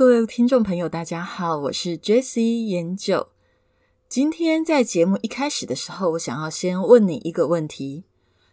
[0.00, 3.28] 各位听众朋友，大家好，我是 Jessie 研九。
[4.08, 8.04] 今天在节目一开始的时候，我想要先问你一个问题：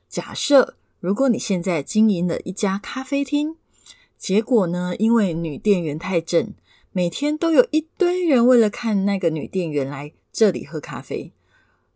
[0.10, 3.56] 假设如果你现在经营了一家咖啡厅，
[4.18, 6.54] 结果呢，因为女店员太正，
[6.92, 11.32] 每天都有一堆人为了看那个女店员来这里喝咖啡，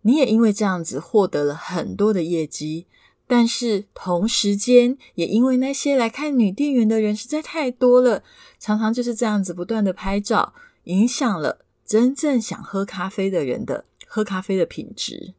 [0.03, 2.87] 你也因为这样子获得了很多的业绩。
[3.31, 8.23] 但是同时间，也因为那些来看女店员的人实在太多了，
[8.59, 10.53] 常常就是这样子不断的拍照，
[10.83, 15.33] 影响了真正想喝咖啡的人的喝咖啡的品质。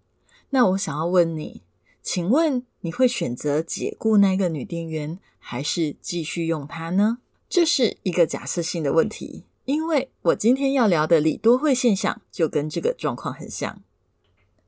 [0.49, 1.61] 那我想要问你，
[2.03, 7.19] 请问你会选择解雇那个女店员，还是继续用她呢？
[7.51, 13.83] 这是一个假设性的问题，因为我今天要聊的李多惠现象就跟这个状况很像。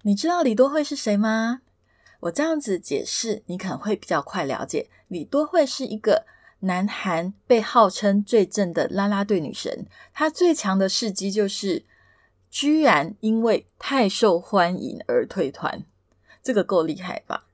[0.03, 1.63] 你知道李多惠是谁吗？
[2.25, 4.89] 我这样子解释，你可能会比较快了解。
[5.09, 6.25] 李多惠是一个
[6.61, 11.85] 南韩被号称最正的啦啦队女神，她最强的事迹就是，
[12.51, 15.85] 居然因为太受欢迎而退团，
[16.43, 17.45] 这个够厉害吧？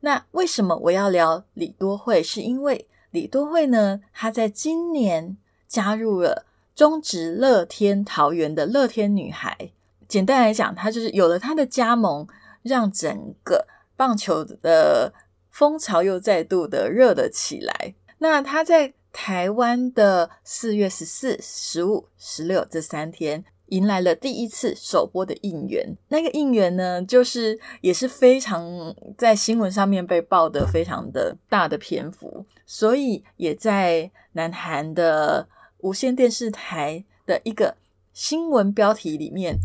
[0.00, 2.22] 那为什么我要聊李多惠？
[2.22, 5.36] 是因为李多惠呢，她在今年
[5.68, 9.72] 加入了中职乐天桃园的乐天女孩。
[10.08, 12.26] 简单来讲，她就是有了她的加盟，
[12.62, 13.66] 让整个。
[13.96, 15.12] 棒球的
[15.50, 17.94] 风潮又再度的热了起来。
[18.18, 25.96] 那他在台湾的四月十四、十五、十六这三天，迎来了第一次首播的应援。
[26.08, 35.48] 那个应援呢，就是也是非常在新闻上面被报的非常的大的篇幅，所以也在南韩的
[35.78, 37.76] 无线电视台的一个
[38.12, 39.58] 新闻标题里面。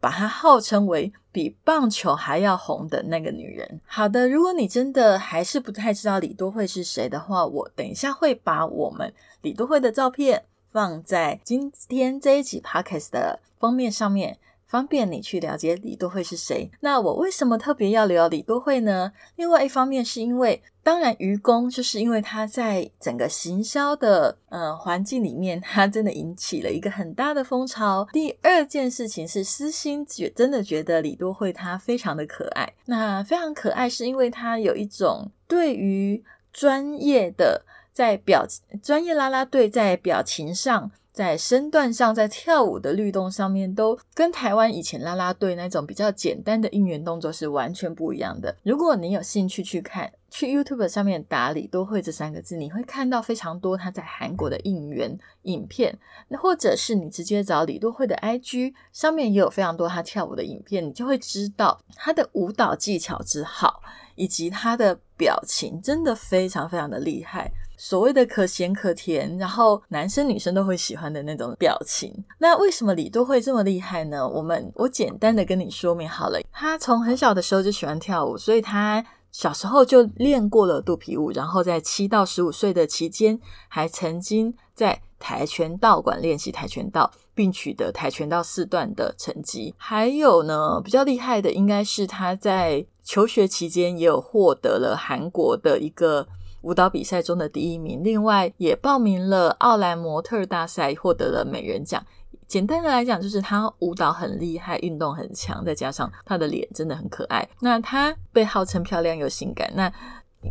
[0.00, 3.80] 把她号称为比棒球还要红的那个女人。
[3.86, 14.38] 好的，如果你真的还是不太知道李多惠是谁的话，我等一下会把我们李多惠的照片放在今天这一集 podcast 的封面上面。
[14.68, 16.70] 方便你去了解李多惠是谁。
[16.80, 19.10] 那我为什么特别要聊李多惠呢？
[19.36, 28.06] 另外一方面是因为，当然愚公就是因为他在整个行销的呃环境里面，他真的引起了一个很大的风潮。
[28.12, 32.74] 第二件事情是私心觉真的觉得李多惠她非常的可爱。
[32.84, 37.64] 那非常可爱是因为她有一种对于专业的
[37.94, 38.46] 在表
[38.82, 40.90] 专业啦啦队在表情上。
[41.18, 48.54] 在身段上，在跳舞的律动上面，都跟台湾以前啦啦队那种比较简单的应援动作是完全不一样的。
[48.62, 55.98] 如果你有兴趣去看，去 YouTube 上面打“李多惠”这三个字，你会看到非常多他在韩国的应援影片。
[56.28, 63.82] 那或者是你直接找李多惠的 IG 上面也有非常多他跳舞的影片，你就会知道他的舞蹈技巧之好，
[64.14, 67.50] 以及他的表情真的非常非常的厉害。
[67.80, 72.12] 所谓的可咸可甜，然后男生女生都会喜欢的那种表情。
[72.38, 74.28] 那为什么李多惠这么厉害呢？
[74.28, 76.40] 我们我简单的跟你说明好了。
[76.52, 81.30] 他从很小的时候就喜欢跳舞，所以他小时候就练过了肚皮舞。
[81.30, 89.72] 然后在七到十五岁的期间，还曾经在跆拳道馆练习跆拳道，并取得跆拳道四段的成绩。
[89.76, 96.26] 还有呢，比较厉害的应该是他在求学期间也有获得了韩国的一个。
[96.62, 102.04] 舞蹈比赛中的第一名，另外也报名了奥兰模特大赛，获得了美人奖。
[102.46, 107.46] 简单的来讲，就是他舞蹈很厉害，运动很强，再加上他的脸真的很可爱。
[107.60, 109.70] 那他被号称漂亮又性感。
[109.76, 109.92] 那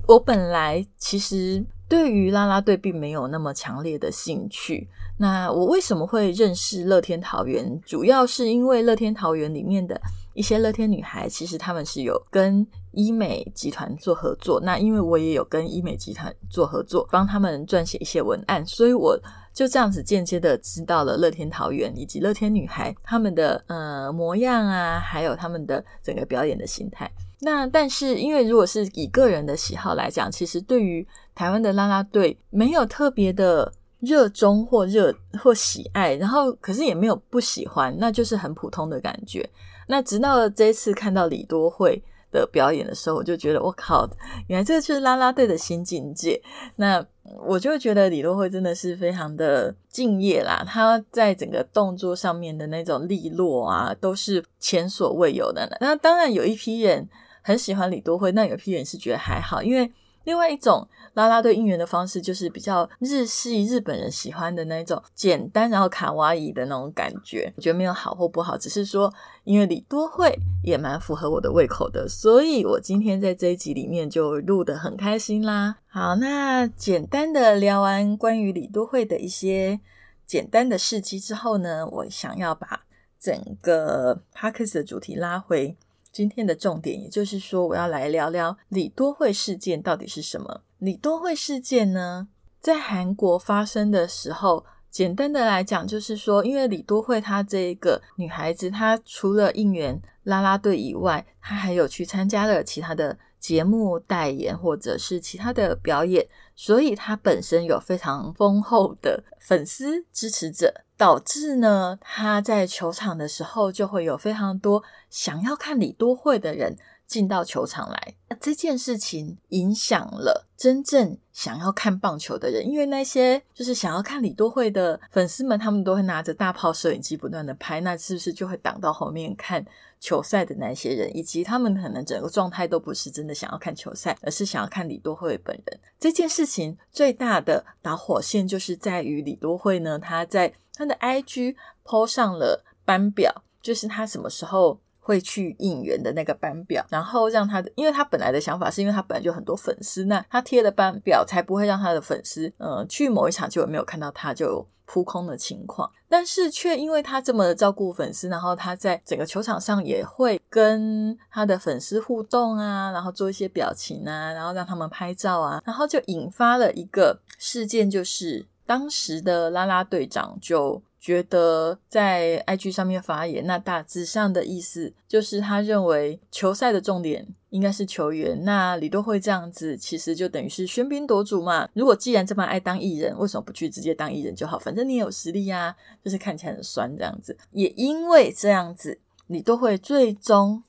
[0.07, 4.87] 我本来其实对于啦啦队并没有那么强烈的兴趣。
[5.17, 7.81] 那我为什么会认识乐天桃园？
[7.83, 9.99] 主要是因为乐天桃园里面的。
[10.37, 14.61] 一些乐天女孩，其实他们是有跟医美集团做合作。
[14.61, 19.19] 那因为我也有跟医美集团做合作，帮他们撰写一些文案，所以我
[19.51, 27.11] 就这样子间接的知道了乐天桃园以及乐天女孩他们的呃模样啊，还有他们的整个表演的心态。
[27.41, 35.11] 那但是因为如果是以个人的喜好来讲，其实对于台湾的啦啦队没有特别的热衷或热
[35.41, 39.49] 或喜爱，然后可是也没有不喜欢，那就是很普通的感觉。
[39.87, 42.01] 那直到这次看到李多惠
[42.31, 44.07] 的表演的时候，我就觉得我靠，
[44.47, 46.41] 原来这就是啦啦队的新境界。
[46.75, 47.05] 那
[47.45, 55.67] 我就觉得李多惠真的是非常的敬业啦，他在整个动作上面的那种利落啊，都是前所未有的。
[55.81, 57.07] 那当然有一批人
[57.41, 59.91] 很喜欢李多惠，那有一批人是觉得还好，因为。
[60.27, 67.51] 另外一种拉拉队应援的方式，就是比较日系日本人喜欢的那种简单然后卡哇伊的那种感觉。
[67.55, 69.11] 我觉得没有好或不好，只是说
[69.45, 75.77] 因为李多惠也蛮符合我的胃口的，所以我今天在这一集里面就录得很开心啦。
[75.87, 79.79] 好，那简单的聊完关于李多惠的一些
[80.25, 82.81] 简单的事迹之后呢，我想要把
[83.17, 85.77] 整个 p a r k e s 的主题拉回。
[86.17, 90.61] 今天的重点，也就是说，我要来聊聊李多惠事件到底是什么。
[90.79, 92.27] 李多惠事件呢，
[92.59, 110.73] 在韩国发生的时候，简单的来讲，就是说，因为李多惠她这一个女孩子，她除了应援啦啦队以外，她还有去参加了其他的节目代言或者是其他的表演，所以他本身有非常丰厚的粉丝支持者。
[110.97, 116.75] 导致呢，他在球场的时候就会有非常多想要看李多惠的人
[117.07, 118.13] 进到球场来。
[118.29, 129.65] 那这件事情影响了真正想要看棒球的人，因为那些就是想要看李多惠的粉丝们，他们都会拿着大炮摄影机不断的拍，那是不是就会挡到后面看
[129.99, 131.15] 球赛的那些人？
[131.15, 135.79] 以及他们可能整个状态都不是真的想要看球赛，而是想要看李多惠本人。
[135.97, 140.53] 这件事情最大的导火线就是在于李多惠呢，他在。
[140.79, 155.89] 他的 IG 抛上了班表，就是他什么时候会去应援的那个班表，然后让他的，因为他本来的想法是因为他本来就很多粉丝，那他贴的班表才不会让他的粉丝，呃，去某一场就没有看到他就扑空的情况。
[156.09, 168.45] 但是却因为他这么照顾粉丝，然后他在整个球场上也会跟他的粉丝互动啊，然后做一些表情啊，然后让他们拍照啊，然后就引发了一个事件，就是。
[168.67, 178.43] 当时的拉拉队长就觉得在 IG 上面发言，那大致上的意思就是他认为球赛的重点应该是球员。
[178.43, 181.69] 那李多惠这样子，其实就等于是喧宾夺主嘛。
[181.71, 184.59] 如果既然这么爱当艺人，为什么不去直接当艺人就好？
[184.59, 185.73] 反正你有实力呀，
[186.03, 187.37] 就是看起来很酸这样子。
[187.51, 190.61] 也因为这样子，李多惠最终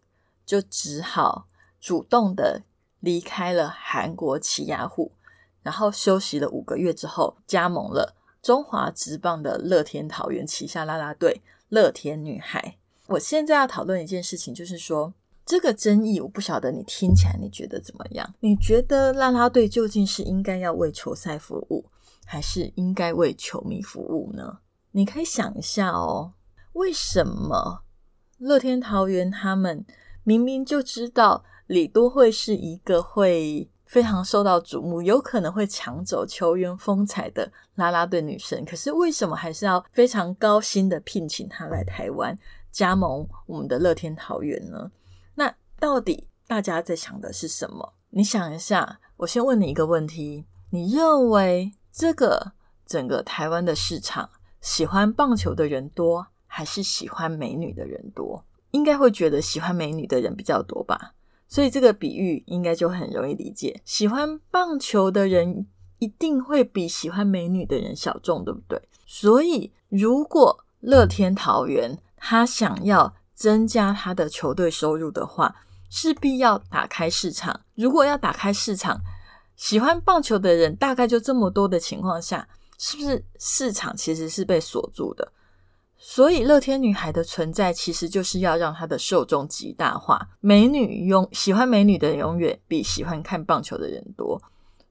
[0.46, 1.48] 就只好
[1.80, 2.62] 主动的
[3.00, 5.10] 离开了韩国起亚户。
[5.64, 8.14] 然后休息了五个月之后，加盟了
[8.48, 12.78] 中华职棒的乐天桃园旗下啦啦队乐天女孩。
[13.08, 15.12] 我现在要讨论一件事情，就是说
[15.44, 18.34] 这个争议，我不晓得你听起来你觉得怎么样？
[18.40, 21.84] 你觉得啦啦队究竟是应该要为球赛服务，
[22.24, 24.60] 还是应该为球迷服务呢？
[24.92, 26.32] 你可以想一下哦，
[26.72, 27.82] 为什么
[28.38, 29.84] 乐天桃园他们
[30.24, 33.68] 明明就知道李多惠是一个会。
[33.88, 42.38] 非常受到瞩目，有可能会抢走球员风采的啦啦队女生，可是为什么还是要非常高薪的聘请她来台湾
[42.70, 44.90] 加盟我们的乐天桃园呢？
[45.34, 47.94] 那到底大家在想的是什么？
[48.10, 52.52] 你想一下，我先问你一个问题：你认为这个
[52.86, 54.28] 整个台湾的市场
[54.60, 58.44] 喜欢棒球的人多，还是喜欢美女的人多？
[58.72, 61.14] 应该会觉得喜欢美女的人比较多吧？
[61.48, 63.80] 所以这个比喻应该就很容易理解。
[63.84, 65.66] 喜欢棒球的人
[65.98, 68.80] 一定会比喜欢美女的人小众，对不对？
[69.06, 75.56] 所以如果乐天桃园他想要增加他的球队收入的话，
[75.88, 77.58] 势必要打开市场。
[77.74, 79.00] 如果要打开市场，
[79.56, 82.46] 喜欢棒球的人大概就这么多的情况下，
[82.76, 85.32] 是不是市场其实是被锁住的？
[86.00, 90.28] 所以，乐天女孩的存在其实就是要让她的受众极大化。
[90.40, 94.40] 美女永喜欢美女的永远比喜欢看棒球的人多。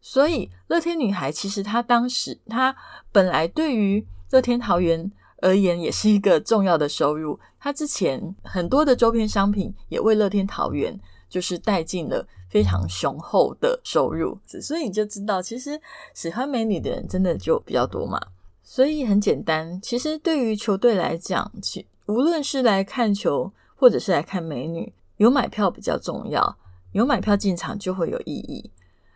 [0.02, 2.76] 所以，乐天女孩其实她当时她
[3.12, 5.10] 本来对于乐天桃园
[5.42, 7.40] 而言也是一个重要的收入。
[7.58, 11.00] 她之前很多的周边商品也为乐天桃园
[11.30, 14.38] 就是带进了非常雄厚的收入。
[14.62, 15.80] 所以你就知道，其实
[16.14, 18.20] 喜欢美女的人真的就比较多嘛。
[18.70, 26.58] 所以很简单，其实对于球队来讲，其无论是来看球或者是来看美女，有买票比较重要，
[26.92, 28.70] 有买票进场就会有意义。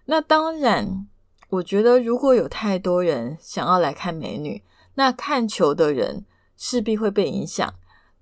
[0.06, 1.06] 那当然，
[1.50, 4.64] 我觉得如果有太多人想要来看美女，
[4.96, 6.24] 那看球的人
[6.56, 7.74] 势必会被影响。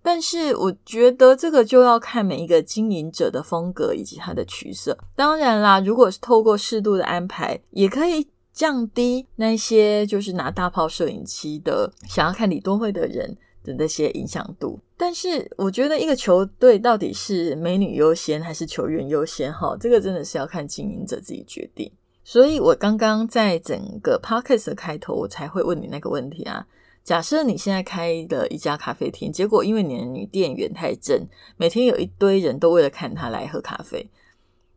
[0.02, 4.98] 但是我觉得这个就要看每一个经营者的风格以及他的取舍。
[5.16, 8.28] 当然啦，如果是透过适度的安排，也可以。
[8.60, 14.78] 降低那些就是拿大炮摄影机的想要看李多惠的人的那些影响度。
[14.98, 21.90] 但是我觉得一个球队到底是美女优先还是球员优先，哈，这个真的是要看经营者自己决定。
[22.26, 26.68] 所以我刚刚在整个 podcast 的开头，我才会问你那个问题啊。
[27.02, 31.26] 假设你现在开了一家咖啡厅，结果因为你的女店员太正，
[31.56, 34.12] 每天有一堆人都为了看她来喝咖啡，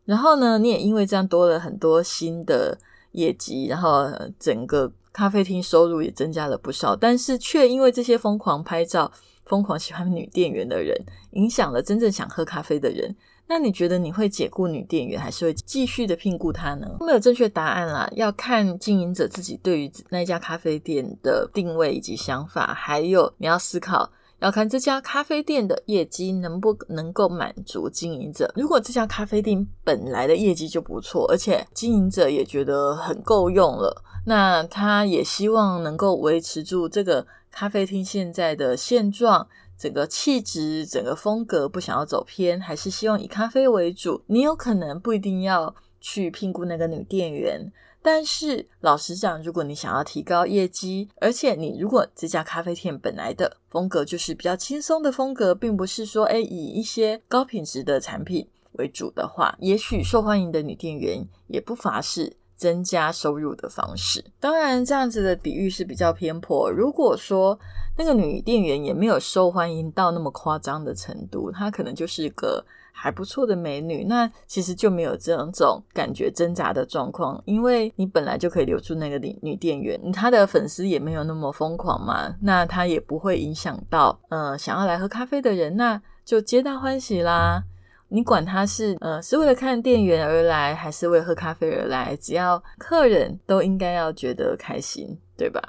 [0.04, 2.78] 然后呢，你也因为这样多了很多新的
[3.12, 4.06] 业绩，然后
[4.38, 9.10] 整个咖啡厅收入也增加了不少，但是却因为这些疯狂拍照。
[9.44, 10.96] 疯狂喜欢女店员的人，
[11.32, 13.14] 影响了真正想喝咖啡的人。
[13.48, 16.86] 那你觉得你会解雇女店员，还是会继续的聘雇她呢？
[17.00, 24.10] 没有正确答案啦，要看经营者自己对于那家咖啡店的定位以及想法，还有你要思考，
[24.42, 28.52] 要看这家咖啡店的业绩能不能够满足经营者。
[28.56, 37.26] 如果这家咖啡店本来的业绩就不错，而且经营者也觉得很够用了，那他也希望能够维持住这个。
[37.54, 39.46] 咖啡厅现在的现状，
[39.76, 44.22] 整个气质、整个风格不想要走偏，还是希望以咖啡为主。
[44.28, 47.70] 你有可能不一定要去聘雇那个女店员，
[48.02, 62.36] 但是老实讲，如果你想要提高业绩，而且你如果这家咖啡店本来的风格就是比较轻松的风格，并不是说诶以一些高品质的产品为主的话，也许受欢迎的女店员也不乏是。
[62.54, 66.70] 增加收入的方式，当然这样子的比喻是比较偏颇。
[66.70, 67.58] 如果说
[67.98, 87.64] 那个女店员也没有受欢迎到那么夸张的程度，她可能就是个还不错的美女，那其实就没有这种感觉挣扎的状况，因为你本来就可以留住那个女女店员，她的粉丝也没有那么疯狂嘛，那她也不会影响到呃想要来喝咖啡的人，那就皆大欢喜啦。
[88.08, 95.60] 你管他是呃是为了看店员而来，还是为喝咖啡而来，只要客人都应该要觉得开心，对吧？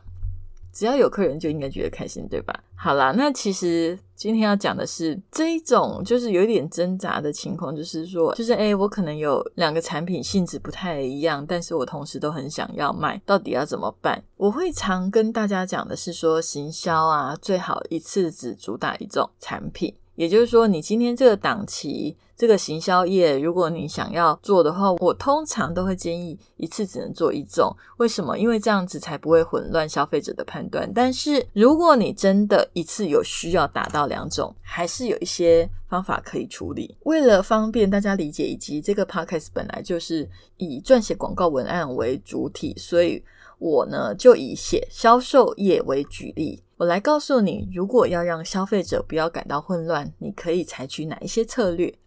[0.74, 2.54] 只要有客人就应该觉得开心，对吧？
[2.84, 14.22] 好啦，那其实今天要讲的是这一种就是有一点挣扎的情况，就是说，就是诶我可能有两个产品性质不太一样，但是我同时都很想要卖，到底要怎么办？
[14.36, 19.96] 我会常跟大家讲的是说，行销啊，最好一次只主打一种产品。
[20.16, 27.76] 也就是说，你今天这个档期、这个行销业，如果你想要做的话，我通常都会建议一次只能做一种。
[27.98, 28.38] 为什么？
[28.38, 30.92] 因为这样子才不会混乱消费者的判断。
[30.94, 36.96] 但是，如果你真的一次有需要达到两种，还是有一些方法可以处理。
[37.04, 43.24] 为了方便大家理解，以及这个 podcast 本来就是以撰写广告文案为主体，所以
[43.60, 46.63] 我呢就以写销售业为举例。
[46.78, 51.98] 我来告诉你，如果要让消费者不要感到混乱，你可以采取哪一些策略？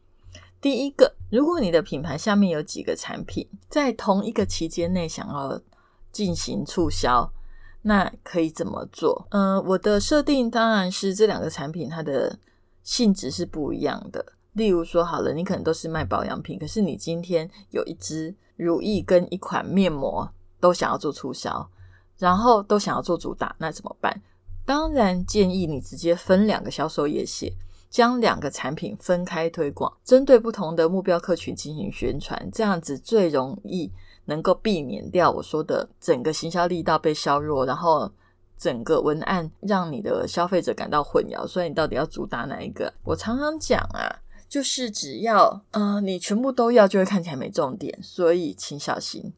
[0.60, 5.60] 第一个，如果你的品牌下面有几个产品，在同一个期间内想要
[6.10, 7.30] 进行促销，
[7.82, 9.26] 那可以怎么做？
[9.30, 12.36] 嗯，我的设定当然是这两个产品它的
[12.82, 14.32] 性质是不一样的。
[14.54, 21.70] 例如说，好了，你可能都是卖保养品，可是你今天有一支乳液跟一款面膜都想要做促销，
[22.18, 24.22] 然后都想要做主打，那怎么办？
[24.66, 27.52] 当然建议你直接分两个销售页写，
[27.88, 33.90] 将两个产品分开推广，针对不同的目标客群进行宣传，这样子最容易
[34.24, 38.10] 能够避免掉我说的整个行销力道被削弱，然后
[38.58, 41.46] 整个文案让你的消费者感到混淆。
[41.46, 42.92] 所以你到底要主打哪一个？
[43.04, 44.18] 我常常讲啊，
[44.48, 49.32] 就是只要呃你全部都要，就会看起来没重点，所以请小心。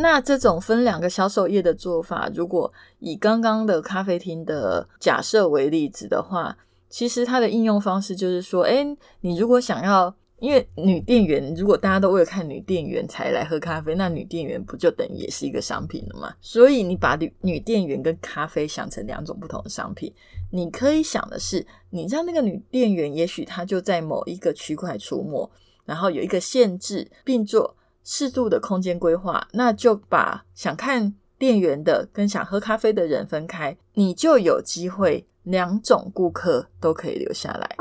[0.00, 6.56] 那这种分两个销售页的做法，如果以刚刚的咖啡厅的假设为例子的话，
[6.88, 8.84] 其实它的应用方式就是说，哎，
[9.20, 16.34] 你如果想要，因为女店员，如果大家都为了看女店员才来喝咖啡，那女店员不就等于也是一个商品了吗？
[16.40, 20.12] 所以你把女女店员跟咖啡想成两种不同的商品，
[20.50, 25.48] 你可以想的是，你让那个女店员，也许她就在某一个区块出没，
[25.84, 27.76] 然后有一个限制，并做。
[28.02, 37.76] 适度的空间规划，那就把想看店员的跟想喝咖啡的人分开，你就有机会两种顾客都可以留下来。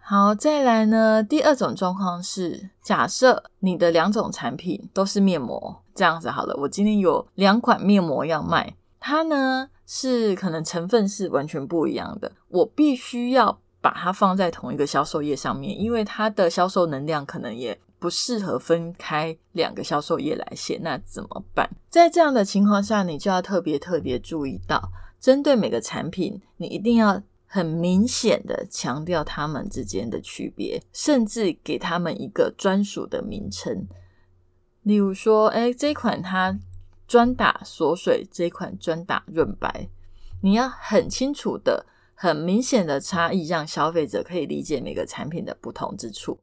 [0.00, 17.78] 好，再来呢，第二种状况是，假设你的两种产品都是面膜，这样子好了，我今天有两款面膜要卖，它呢是可能成分是完全不一样的，我必须要把它放在同一个销售页上面，因为它的销售能量可能也。
[18.02, 21.70] 不适合分开两个销售页来写，那怎么办？
[21.88, 24.90] 在这样的情况下，你就要特别特别注意到，
[25.20, 33.86] 针对每个产品，你一定要很明显的强调它们之间的区别，甚至给他们一个专属的名称。
[34.82, 36.58] 例如说，哎，这款它
[37.06, 39.88] 专打锁水，这款专打润白，
[40.40, 46.40] 你要很清楚的、很明显的差异，让消费者可以理解每个产品的不同之处。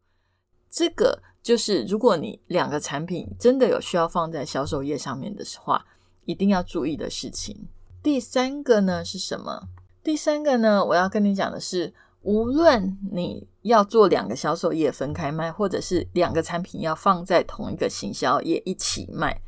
[0.71, 5.83] 这个就是如果你两个产品真的有需要放在销售页上面的话，
[6.25, 7.67] 一定要注意的事情。
[8.03, 9.67] 第三个呢是什么？
[10.03, 11.91] 第三个呢，我要跟你讲的是，
[12.21, 19.41] 无论你要做两个销售页分开卖，或者是两个产品要放在同一个行销页一起卖，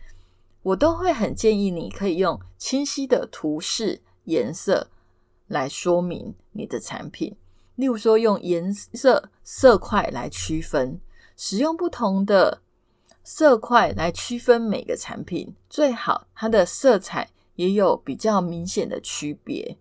[0.64, 4.88] 我都会很建议你可以用清晰的图示、颜色
[5.46, 7.38] 来说明你的产品。
[7.76, 11.00] 例如说，用颜色色块来区分，
[11.44, 12.62] 使用不同的
[13.24, 19.76] 色块来区分每个产品，最好它的色彩也有比较明显的区别。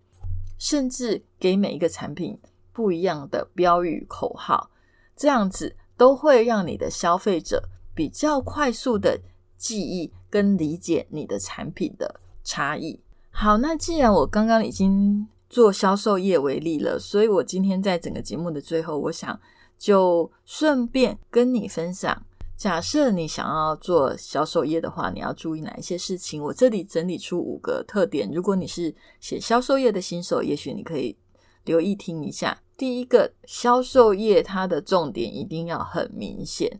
[0.59, 2.39] 甚至给每一个产品
[2.73, 4.71] 不一样的标语口号，
[5.15, 9.21] 这样子都会让你的消费者比较快速的
[9.59, 12.99] 记忆跟理解你的产品的差异。
[13.31, 19.39] 好，那既然我刚刚已经做销售业为例了，所以我今天在整个节目的最后，我想
[19.81, 22.23] 就顺便跟你分享。
[22.55, 26.43] 假设你想要做销售业的话，你要注意哪一些事情？
[26.43, 28.31] 我这里整理出五个特点。
[28.31, 31.17] 如果你是写销售业的新手，也许你可以
[31.65, 32.61] 留意听一下。
[32.77, 36.79] 第一个，销售业它的重点一定要很明显，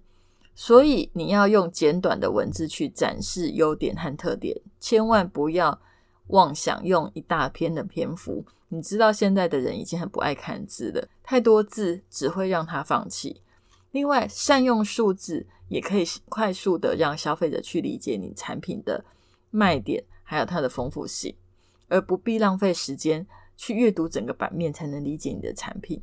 [0.55, 5.81] 所以你要用简短的文字去展示优点和特点，千万不要
[6.31, 8.45] 妄想用一大篇的篇幅。
[8.69, 13.43] 你知道现在的人已经很不爱看字了，太多字只会让他放弃。
[13.93, 15.47] 另外，善用数字。
[15.71, 19.05] 也可以快速的让消费者去理解你产品的
[19.51, 21.33] 卖点，还有它的丰富性，
[21.87, 23.25] 而不必浪费时间
[23.57, 26.03] 去阅读整个版面才能理解你的产品。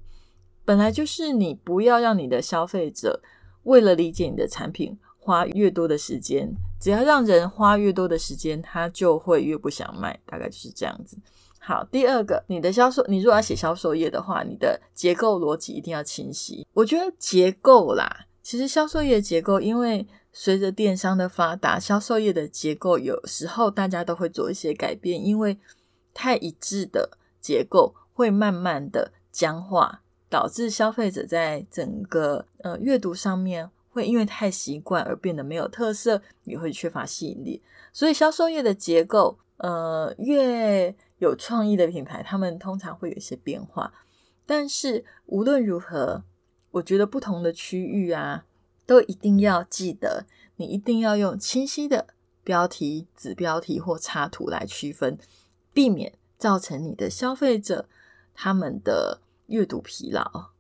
[0.64, 3.22] 本来就是你不要让你的消费者
[3.64, 11.18] 为了理解你的产品花越多的时间，只要让人花越多的时间，他就会越不想卖，大概就是这样子。
[11.60, 16.66] 好，第二个，你的销售，你如果要写销售页的话，你的结构逻辑一定要清晰。
[16.74, 18.26] 我觉得结构啦。
[18.42, 25.58] 其实销售业结构，因为随着电商的发达，销售业的结构有时候大家都会做一些改变，因为
[26.14, 37.62] 太一致的结构会慢慢的僵化，导致消费者在整个呃阅读上面会因为太习惯而变得没有特色，也会缺乏吸引力。
[37.92, 43.92] 所以销售业的结构，呃，越有创意的品牌，他们通常会有一些变化。
[44.46, 46.24] 但是无论如何。
[46.72, 48.46] 我觉得不同的区域啊，
[48.86, 50.26] 都一定要记得，
[50.58, 52.08] 你一定要用清晰的
[52.44, 55.18] 标题、子标题或插图来区分，
[55.74, 57.88] 避免造成你的消费者
[58.36, 60.52] 他们的阅读疲劳。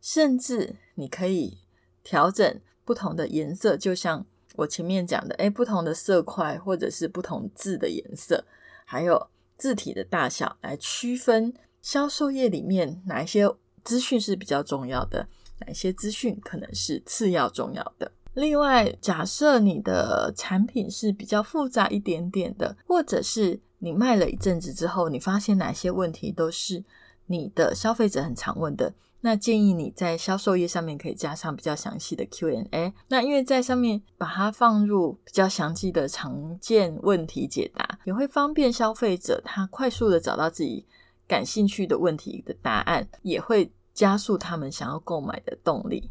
[0.00, 1.58] 甚至你可以
[2.02, 4.26] 调整不同的颜色，就像
[4.56, 8.44] 我前面讲的，哎，不同的色块或者是不同字的颜色，
[8.84, 13.48] 还有字体的大小，来区分销售页里面哪一些
[13.84, 15.28] 资讯是比较重要的。
[15.64, 18.10] 哪些资讯可能是次要重要的？
[18.34, 26.82] 另外，假设你的产品是比较复杂一点点的，或者是你卖了一阵子之后，你发现哪些问题都是
[27.26, 32.92] 你的消费者很常问的，那建议你在销售页上面可以加上比较详细的 Q&A。
[33.08, 40.86] 那因为在上面把它放入比较详细的常见问题解答，也会方便消费者他快速的找到自己
[41.26, 43.72] 感兴趣的问题的答案，也会。
[43.92, 46.10] 加速他们想要购买的动力。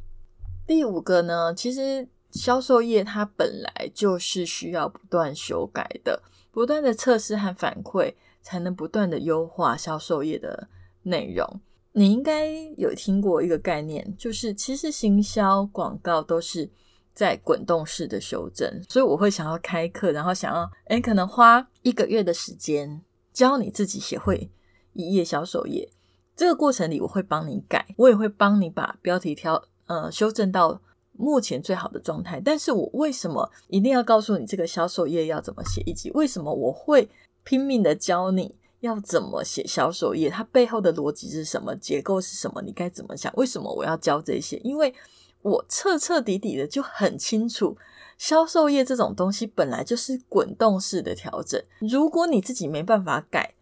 [0.68, 10.68] 第五个呢，其实销售业它本来就是需要不断修改的，不断的测试和反馈，才能不断的优化销售业的
[11.04, 11.62] 内容。
[11.94, 16.70] 你应该有听过一个概念，就是其实行销广告都是
[17.14, 18.82] 在滚动式的修正。
[18.88, 23.02] 所以我会想要开课，然后想要诶可能花一个月的时间
[23.34, 24.50] 教你自己写会
[24.94, 25.90] 一页销售页。
[26.36, 30.82] 这个过程里，我会帮你改，我也会帮你把标题调呃修正到
[31.14, 32.40] 目前最好的状态。
[32.40, 37.10] 但是我为什么一定要告诉你这个销售页要怎么写，以及为什么我会
[37.44, 40.30] 拼命的教你要怎么写销售页？
[40.30, 41.76] 它背后的逻辑是什么？
[41.76, 42.62] 结构是什么？
[42.62, 43.34] 你该怎么想？
[43.36, 44.58] 为什么我要教这些？
[44.64, 44.94] 因为
[45.42, 47.78] 我彻彻底底的就很清楚，
[48.18, 51.62] 销售页这种东西本来就是滚动式的调整。
[51.80, 53.54] 如果你自己没办法改，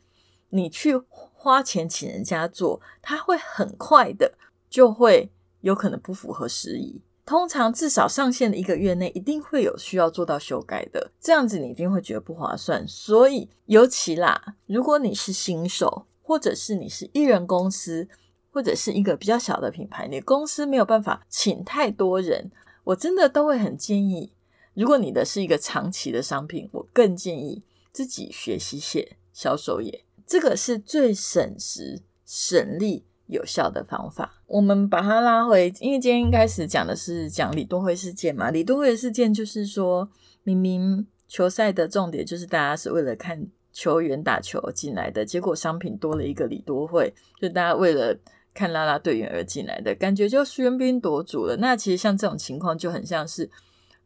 [0.49, 1.01] 你去。
[1.39, 4.33] 花钱请人家做，他会很快的
[4.69, 6.99] 就会有可能不符合时宜。
[7.27, 11.11] 通常至少上线的一个月内，一定会有需要做到修改的。
[11.19, 12.87] 这样子你一定会觉得不划算。
[12.87, 18.07] 所以尤其啦，如果你是新手，或者是你是艺人公司，
[18.49, 22.49] 或者是一个比较小的品牌，你公司没有办法请太多人，
[22.85, 24.31] 我真的都会很建议，
[24.73, 27.61] 如果你的是一个长期的商品，我更建议
[27.91, 34.41] 自己学习写销售页，这个是最省时、省力、有效的方法。
[34.47, 40.09] 我们把它拉回，因为今天一开始讲的是讲李多惠事件嘛，李多惠事件就是说
[40.43, 43.47] 明明球赛的重点就是大家是为了看。
[43.73, 48.17] 球员打球进来的结果，商品多了一个李多惠，就大家为了
[48.51, 51.55] 看啦啦队员而进来的感觉，就喧宾夺主了。
[51.57, 53.47] 那其实像这种情况，就很像是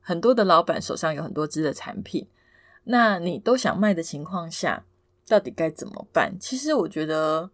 [0.01, 2.27] 很多的老板手上有很多支的产品，
[2.84, 4.84] 那你都想卖的情况下，
[5.25, 6.36] 到底该怎么办？
[6.38, 7.49] 其实我觉得，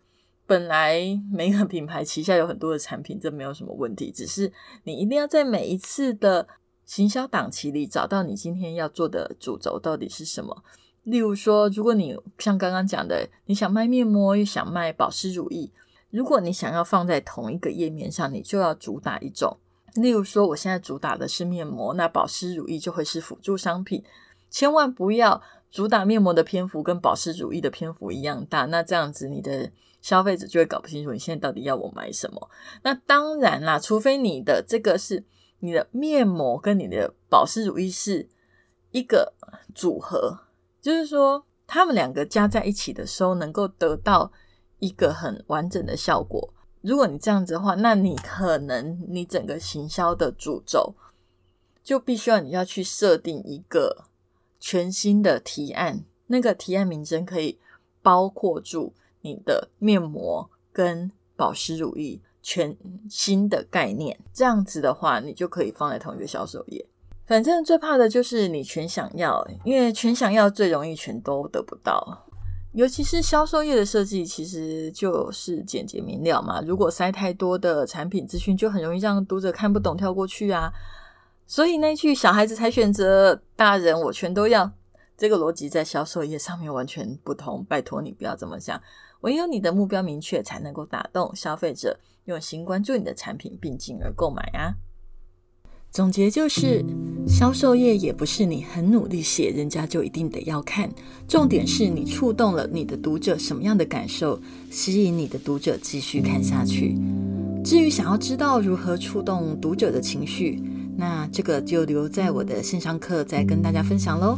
[0.47, 4.51] 本来每个品牌旗下有很多的产品，这没有什么问题，只是
[4.85, 6.47] 你一定要在每一次的
[6.85, 10.63] 行销档期里，找到你今天要做的主轴到底是什么。
[11.03, 15.69] 例如说，如果你像刚刚讲的，你想卖面膜，又想卖保湿乳液，
[16.09, 19.57] 如果你想要放在同一个页面上，你就要主打一种。
[19.95, 24.03] 例如说，我现在主打的是面膜，那保湿乳液就会是辅助商品。
[24.49, 32.49] 千万不要主打面膜的篇幅跟保湿乳液的篇幅一样大，那这样子你的消费者就会搞不清楚你现在到底要我买什么。
[32.83, 35.23] 那当然啦，除非你的这个是
[35.59, 38.27] 你的面膜跟你的保湿乳液是
[38.91, 39.33] 一个
[39.75, 40.39] 组合。
[40.79, 44.31] 就是说，他们两个加在一起的时候，能够得到
[44.79, 46.53] 一个很完整的效果。
[46.81, 50.95] 如果你这样子的话，那你可能你整个行销的主轴
[51.83, 54.05] 就必须要你要去设定一个
[54.59, 57.59] 全新的提案，那个提案名称可以
[58.01, 58.93] 包括住
[59.27, 62.75] 你的面膜跟保湿乳液全
[63.09, 64.17] 新的概念。
[64.33, 66.85] 这样子的话，你就可以放在同一个销售页。
[67.25, 72.23] 反正最怕的就是你全想要，因为全想要最容易全都得不到。
[72.73, 76.61] 尤其是销售页的设计，其实就是简洁明了嘛。
[76.61, 80.71] 如果塞太多的产品资讯，就很容易让读者看不懂跳过去啊。
[81.47, 84.69] 所以那句“小孩子才选择，大人我全都要”，
[85.17, 87.65] 这个逻辑在销售页上面完全不同。
[87.67, 88.79] 拜托你不要这么想，
[89.21, 94.75] 唯有你的目标明确，才能够打动消费者用心关注你的产品，并进而购买啊。
[95.89, 96.83] 总结就是，
[97.25, 100.91] 销售业也不是你很努力写，人家就一定得要看。
[101.27, 106.95] 重点是你触动了你的读者什么样的感受，吸引你的读者继续看下去。
[107.63, 110.61] 至于想要知道如何触动读者的情绪，
[110.97, 114.37] 那这个就留在我的线上课再跟大家分享喽。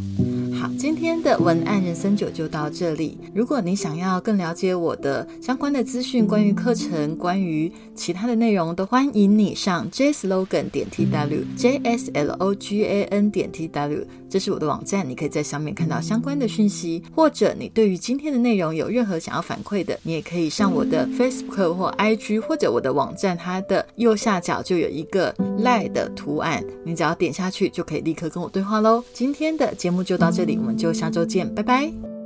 [0.59, 3.17] 好，今天的文案人生九就到这里。
[3.33, 17.03] 如果你想要更了解我的相关的资讯，关于课程，关于其他的内容，都欢迎你上 jslogan 点 tw j s l o g a n 点 tw，这是我的网站，你可以在上面看到相关的讯息。
[17.15, 29.03] 或者你对于今天的内容有任何想要反馈的，你也可以上我的 Facebook 或 IG，或者我的网站，它的右下角就有一个 Lie 的图案，你只要点下去就可以立刻跟我对话喽。
[29.13, 30.59] 今天的节目就到这里。
[30.59, 32.18] 我们就下周见，拜拜。